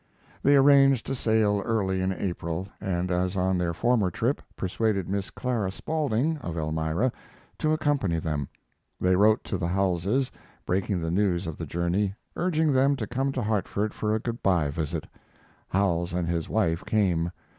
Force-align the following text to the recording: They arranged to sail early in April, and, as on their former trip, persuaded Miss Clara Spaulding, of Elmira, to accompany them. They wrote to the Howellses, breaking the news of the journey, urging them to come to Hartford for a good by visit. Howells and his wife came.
They 0.41 0.55
arranged 0.55 1.05
to 1.05 1.13
sail 1.15 1.61
early 1.63 2.01
in 2.01 2.11
April, 2.11 2.67
and, 2.81 3.11
as 3.11 3.37
on 3.37 3.59
their 3.59 3.71
former 3.71 4.09
trip, 4.09 4.41
persuaded 4.57 5.07
Miss 5.07 5.29
Clara 5.29 5.69
Spaulding, 5.71 6.37
of 6.39 6.57
Elmira, 6.57 7.11
to 7.59 7.71
accompany 7.71 8.17
them. 8.17 8.49
They 8.99 9.15
wrote 9.15 9.43
to 9.43 9.59
the 9.59 9.67
Howellses, 9.67 10.31
breaking 10.65 11.01
the 11.01 11.11
news 11.11 11.45
of 11.45 11.55
the 11.55 11.67
journey, 11.67 12.15
urging 12.35 12.73
them 12.73 12.95
to 12.95 13.05
come 13.05 13.31
to 13.33 13.43
Hartford 13.43 13.93
for 13.93 14.15
a 14.15 14.19
good 14.19 14.41
by 14.41 14.71
visit. 14.71 15.05
Howells 15.67 16.13
and 16.13 16.27
his 16.27 16.49
wife 16.49 16.83
came. 16.83 17.29